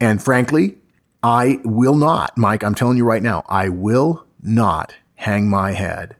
[0.00, 0.76] And frankly,
[1.22, 6.16] I will not, Mike, I'm telling you right now, I will not hang my head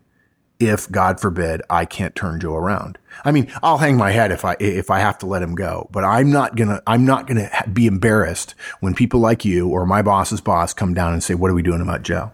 [0.59, 2.99] if God forbid I can't turn Joe around.
[3.25, 5.89] I mean, I'll hang my head if I if I have to let him go,
[5.91, 9.69] but I'm not going to I'm not going to be embarrassed when people like you
[9.69, 12.33] or my boss's boss come down and say, "What are we doing about Joe?"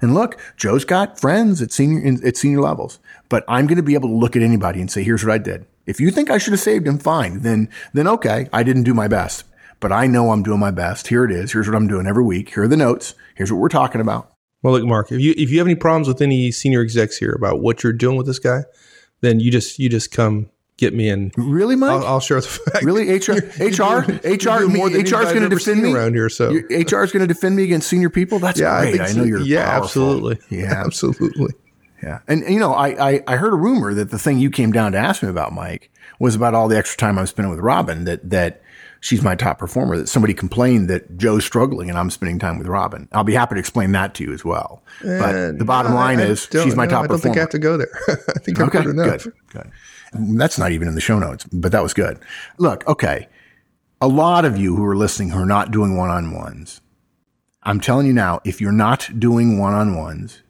[0.00, 3.94] And look, Joe's got friends at senior at senior levels, but I'm going to be
[3.94, 6.38] able to look at anybody and say, "Here's what I did." If you think I
[6.38, 7.42] should have saved him, fine.
[7.42, 9.44] Then then okay, I didn't do my best,
[9.80, 11.08] but I know I'm doing my best.
[11.08, 11.52] Here it is.
[11.52, 12.54] Here's what I'm doing every week.
[12.54, 13.14] Here are the notes.
[13.34, 14.31] Here's what we're talking about.
[14.62, 17.32] Well, look, Mark, if you if you have any problems with any senior execs here
[17.32, 18.64] about what you're doing with this guy,
[19.20, 21.90] then you just you just come get me and Really, Mike?
[21.90, 22.84] I'll, I'll share the fact.
[22.84, 26.28] Really, HR, HR, HR, more than HR is going to defend me around here.
[26.28, 28.38] So HR is going to defend me against senior people.
[28.38, 29.00] That's yeah, great.
[29.00, 29.24] I, I, know so.
[29.24, 29.84] you're yeah, powerful.
[29.84, 31.54] absolutely, Yeah, absolutely.
[32.02, 32.18] yeah.
[32.26, 34.92] And you know, I, I I heard a rumor that the thing you came down
[34.92, 35.90] to ask me about, Mike,
[36.22, 38.04] was about all the extra time I'm spending with Robin.
[38.04, 38.62] That that
[39.00, 39.96] she's my top performer.
[39.96, 43.08] That somebody complained that Joe's struggling and I'm spending time with Robin.
[43.12, 44.82] I'll be happy to explain that to you as well.
[45.02, 47.04] But uh, the bottom No, line I is she's my no, top performer.
[47.04, 47.90] I don't think I have to go there.
[48.08, 49.24] I think Okay, heard enough.
[49.24, 49.70] good, good.
[50.38, 52.18] That's not even in the show notes, but that was good.
[52.58, 53.28] Look, okay.
[54.00, 56.80] A lot of you who are listening who are not doing one on ones,
[57.62, 60.42] I'm telling you now, if you're not doing one on ones,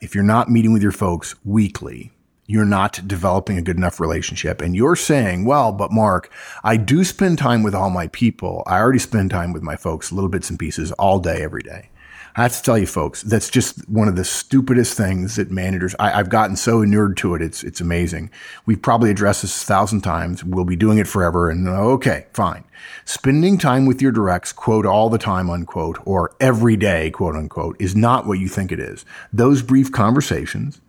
[0.00, 2.12] if you're not meeting with your folks weekly,
[2.48, 4.62] you're not developing a good enough relationship.
[4.62, 6.32] And you're saying, well, but Mark,
[6.64, 8.62] I do spend time with all my people.
[8.66, 11.90] I already spend time with my folks, little bits and pieces all day, every day.
[12.36, 15.94] I have to tell you, folks, that's just one of the stupidest things that managers.
[15.98, 18.30] I, I've gotten so inured to it; it's it's amazing.
[18.64, 20.44] We've probably addressed this a thousand times.
[20.44, 21.50] We'll be doing it forever.
[21.50, 22.62] And okay, fine.
[23.04, 27.74] Spending time with your directs, quote all the time, unquote, or every day, quote unquote,
[27.80, 29.04] is not what you think it is.
[29.32, 30.80] Those brief conversations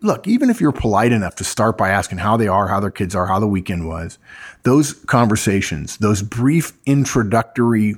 [0.00, 2.90] look, even if you're polite enough to start by asking how they are, how their
[2.90, 4.18] kids are, how the weekend was,
[4.62, 7.96] those conversations, those brief introductory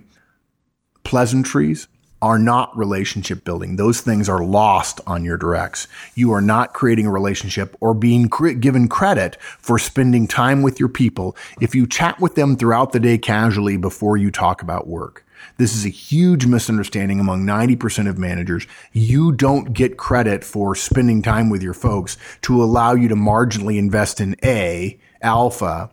[1.05, 1.89] pleasantries
[2.23, 3.77] are not relationship building.
[3.77, 5.89] Those things are lost on your directs.
[6.15, 10.79] You are not creating a relationship or being cre- given credit for spending time with
[10.79, 14.87] your people if you chat with them throughout the day casually before you talk about
[14.87, 15.25] work.
[15.57, 18.67] This is a huge misunderstanding among 90% of managers.
[18.93, 23.79] You don't get credit for spending time with your folks to allow you to marginally
[23.79, 25.91] invest in A, alpha,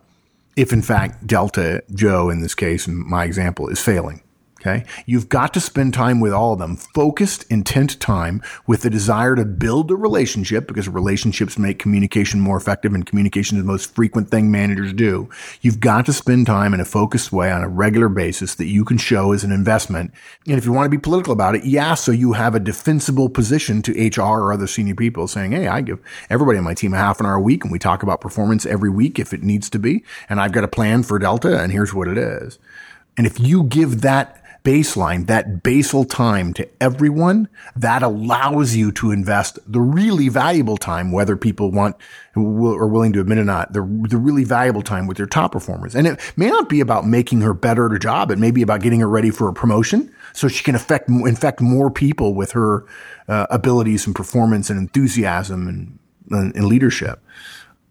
[0.56, 4.22] if in fact Delta, Joe in this case, in my example, is failing.
[4.60, 4.84] Okay.
[5.06, 9.36] You've got to spend time with all of them, focused, intent time with the desire
[9.36, 13.94] to build a relationship because relationships make communication more effective and communication is the most
[13.94, 15.30] frequent thing managers do.
[15.60, 18.84] You've got to spend time in a focused way on a regular basis that you
[18.84, 20.12] can show as an investment.
[20.48, 23.28] And if you want to be political about it, yeah, so you have a defensible
[23.28, 26.94] position to HR or other senior people saying, Hey, I give everybody on my team
[26.94, 29.44] a half an hour a week and we talk about performance every week if it
[29.44, 30.02] needs to be.
[30.28, 32.58] And I've got a plan for Delta and here's what it is.
[33.16, 39.10] And if you give that baseline, that basal time to everyone, that allows you to
[39.10, 41.96] invest the really valuable time, whether people want
[42.36, 45.52] or are willing to admit or not, the, the really valuable time with your top
[45.52, 45.96] performers.
[45.96, 48.30] And it may not be about making her better at her job.
[48.30, 51.62] It may be about getting her ready for a promotion so she can affect, infect
[51.62, 52.84] more people with her
[53.26, 55.98] uh, abilities and performance and enthusiasm and,
[56.30, 57.24] and, and leadership.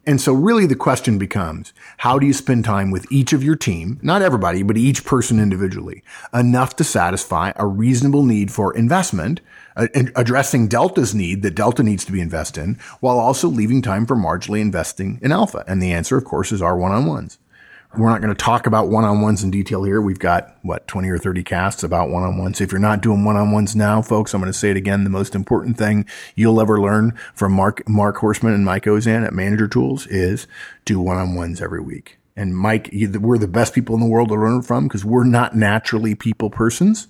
[0.07, 3.57] And so really the question becomes, how do you spend time with each of your
[3.57, 6.01] team, not everybody, but each person individually,
[6.33, 9.41] enough to satisfy a reasonable need for investment,
[9.75, 14.05] uh, addressing Delta's need that Delta needs to be invested in, while also leaving time
[14.05, 15.65] for marginally investing in Alpha?
[15.67, 17.37] And the answer, of course, is our one-on-ones.
[17.95, 20.01] We're not going to talk about one-on-ones in detail here.
[20.01, 22.59] We've got what 20 or 30 casts about one-on-ones.
[22.61, 25.03] If you're not doing one-on-ones now, folks, I'm going to say it again.
[25.03, 29.33] The most important thing you'll ever learn from Mark, Mark Horstman and Mike Auzenne at
[29.33, 30.47] Manager Tools is
[30.85, 32.19] do one-on-ones every week.
[32.35, 35.55] And Mike, we're the best people in the world to learn from because we're not
[35.55, 37.07] naturally people persons,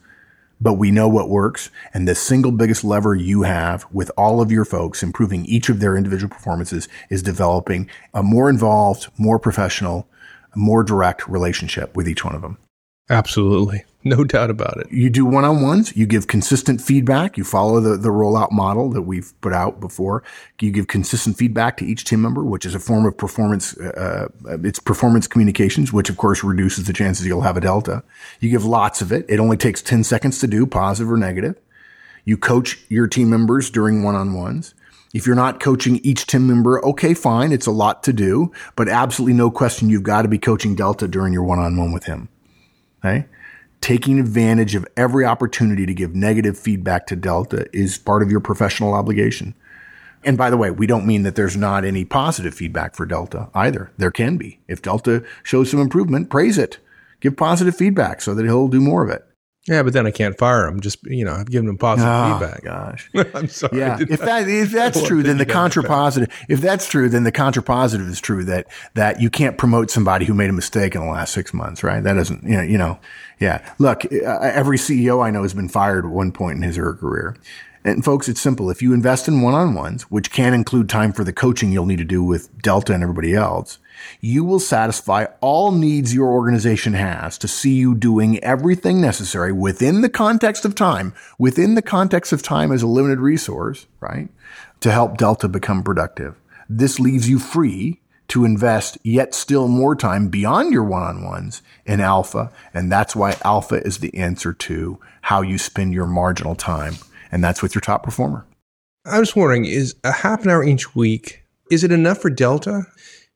[0.61, 1.69] but we know what works.
[1.93, 5.81] And the single biggest lever you have with all of your folks improving each of
[5.81, 10.07] their individual performances is developing a more involved, more professional,
[10.57, 12.57] more direct relationship with each one of them.
[13.09, 13.83] Absolutely.
[14.03, 14.89] No doubt about it.
[14.89, 18.89] You do one on ones, you give consistent feedback, you follow the, the rollout model
[18.91, 20.23] that we've put out before.
[20.61, 24.29] You give consistent feedback to each team member, which is a form of performance, uh,
[24.47, 28.01] uh, it's performance communications, which of course reduces the chances you'll have a delta.
[28.39, 29.25] You give lots of it.
[29.27, 31.59] It only takes 10 seconds to do, positive or negative.
[32.23, 34.73] You coach your team members during one on ones.
[35.17, 37.51] If you're not coaching each team member, okay, fine.
[37.51, 41.08] It's a lot to do, but absolutely no question you've got to be coaching Delta
[41.08, 42.30] during your one on one with him.
[43.03, 43.25] Okay.
[43.82, 48.39] Taking advantage of every opportunity to give negative feedback to Delta is part of your
[48.39, 49.56] professional obligation.
[50.23, 53.49] And by the way, we don't mean that there's not any positive feedback for Delta
[53.56, 53.91] either.
[53.97, 54.60] There can be.
[54.67, 56.77] If Delta shows some improvement, praise it.
[57.21, 59.26] Give positive feedback so that he'll do more of it.
[59.67, 60.80] Yeah, but then I can't fire him.
[60.80, 62.63] Just you know, I've given him positive oh, feedback.
[62.63, 63.77] Gosh, I'm sorry.
[63.77, 66.32] Yeah, if that if that's true, then the contrapositive.
[66.47, 70.34] If that's true, then the contrapositive is true that that you can't promote somebody who
[70.34, 72.01] made a mistake in the last six months, right?
[72.01, 72.99] That doesn't you know you know.
[73.39, 76.75] Yeah, look, uh, every CEO I know has been fired at one point in his
[76.75, 77.36] or her career.
[77.84, 78.71] And folks, it's simple.
[78.71, 82.03] If you invest in one-on-ones, which can include time for the coaching you'll need to
[82.03, 83.77] do with Delta and everybody else,
[84.21, 90.01] you will satisfy all needs your organization has to see you doing everything necessary within
[90.01, 94.29] the context of time, within the context of time as a limited resource, right?
[94.81, 96.36] To help Delta become productive.
[96.69, 102.51] This leaves you free to invest yet still more time beyond your one-on-ones in alpha.
[102.73, 106.95] And that's why alpha is the answer to how you spend your marginal time.
[107.31, 108.45] And that's with your top performer.
[109.05, 112.83] I was wondering, is a half an hour each week, is it enough for Delta?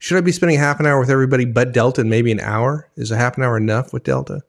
[0.01, 2.89] Should I be spending half an hour with everybody but Delta and maybe an hour?
[2.95, 4.41] Is a half an hour enough with Delta?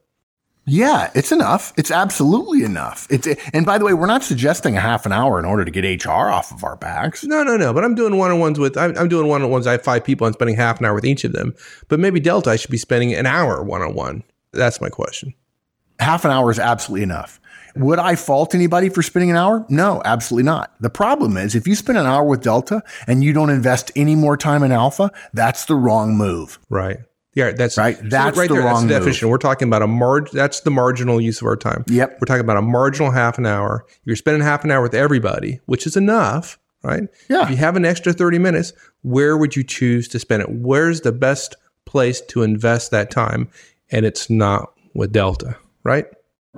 [0.65, 1.75] Yeah, it's enough.
[1.77, 3.07] It's absolutely enough.
[3.11, 5.71] It's and by the way, we're not suggesting a half an hour in order to
[5.71, 7.23] get HR off of our backs.
[7.23, 7.75] No, no, no.
[7.75, 9.67] But I'm doing one on ones with I'm, I'm doing one on ones.
[9.67, 10.27] I have five people.
[10.27, 11.55] I'm spending half an hour with each of them.
[11.89, 14.25] But maybe Delta, I should be spending an hour one on one.
[14.53, 15.35] That's my question.
[15.99, 17.42] Half an hour is absolutely enough.
[17.77, 19.65] Would I fault anybody for spending an hour?
[19.69, 20.75] No, absolutely not.
[20.81, 24.15] The problem is if you spend an hour with Delta and you don't invest any
[24.15, 26.59] more time in Alpha, that's the wrong move.
[26.69, 26.99] Right.
[27.35, 27.97] Yeah, that's right.
[28.03, 29.29] That's right the there, wrong that's the definition.
[29.31, 30.29] We're talking about a marg.
[30.33, 31.85] That's the marginal use of our time.
[31.89, 32.19] Yep.
[32.21, 33.87] We're talking about a marginal half an hour.
[34.05, 37.05] You're spending half an hour with everybody, which is enough, right?
[37.31, 37.45] Yeah.
[37.45, 40.51] If you have an extra thirty minutes, where would you choose to spend it?
[40.51, 41.57] Where's the best
[41.87, 43.49] place to invest that time?
[43.91, 46.07] And it's not with Delta, right?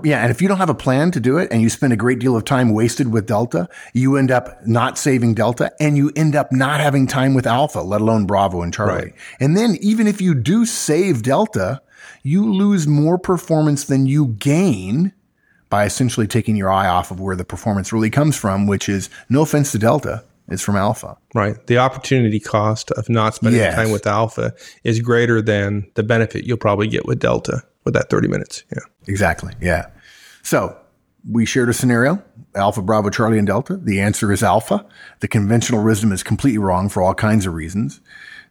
[0.03, 1.97] Yeah, and if you don't have a plan to do it and you spend a
[1.97, 6.11] great deal of time wasted with Delta, you end up not saving Delta and you
[6.17, 8.95] end up not having time with Alpha, let alone Bravo and Charlie.
[8.95, 9.15] Right.
[9.39, 11.81] And then even if you do save Delta,
[12.25, 15.13] you lose more performance than you gain
[15.71, 19.09] by essentially taking your eye off of where the performance really comes from, which is
[19.29, 21.17] no offense to Delta, it's from Alpha.
[21.35, 21.65] Right.
[21.69, 23.77] The opportunity cost of not spending Yes.
[23.77, 28.11] time with Alpha is greater than the benefit you'll probably get with Delta with that
[28.11, 28.65] 30 minutes.
[28.73, 28.83] Yeah.
[29.07, 29.53] Exactly.
[29.61, 29.87] Yeah.
[30.43, 30.77] So
[31.29, 32.23] we shared a scenario
[32.55, 33.77] Alpha, Bravo, Charlie, and Delta.
[33.77, 34.87] The answer is Alpha.
[35.21, 38.01] The conventional wisdom is completely wrong for all kinds of reasons.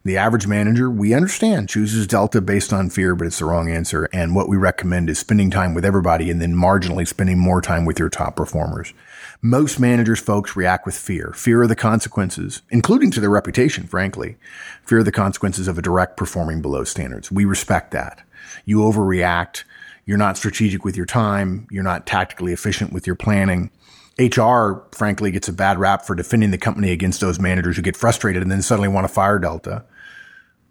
[0.05, 4.09] The average manager, we understand, chooses Delta based on fear, but it's the wrong answer.
[4.11, 7.85] And what we recommend is spending time with everybody and then marginally spending more time
[7.85, 8.93] with your top performers.
[9.41, 11.31] Most managers, folks, react with fear.
[11.33, 14.35] Fear of the consequences, including to their reputation, frankly.
[14.83, 17.31] Fear of the consequences of a direct performing below standards.
[17.31, 18.23] We respect that.
[18.65, 19.63] You overreact.
[20.05, 21.67] You're not strategic with your time.
[21.71, 23.71] You're not tactically efficient with your planning.
[24.19, 27.97] HR, frankly, gets a bad rap for defending the company against those managers who get
[27.97, 29.85] frustrated and then suddenly want to fire Delta.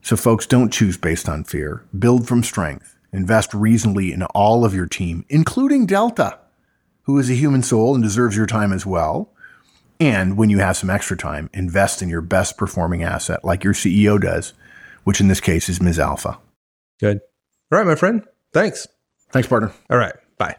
[0.03, 1.85] So folks, don't choose based on fear.
[1.97, 2.97] Build from strength.
[3.13, 6.39] Invest reasonably in all of your team, including Delta,
[7.03, 9.33] who is a human soul and deserves your time as well.
[10.01, 13.75] And when you have some extra time, invest in your best performing asset like your
[13.75, 14.53] CEO does,
[15.05, 15.99] which in this case is Ms.
[15.99, 16.39] Alpha.
[16.99, 17.21] Good.
[17.71, 18.27] All right, my friend.
[18.53, 18.89] Thanks.
[19.33, 19.73] Thanks, partner.
[19.91, 20.15] All right.
[20.39, 20.57] Bye.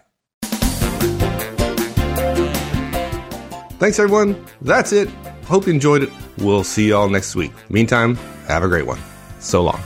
[3.80, 4.44] Thanks, everyone.
[4.62, 5.10] That's it.
[5.46, 6.10] Hope you enjoyed it.
[6.38, 7.52] We'll see you all next week.
[7.70, 8.16] Meantime,
[8.48, 9.00] have a great one.
[9.40, 9.82] So long.